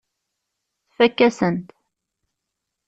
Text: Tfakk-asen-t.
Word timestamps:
Tfakk-asen-t. 0.89 1.67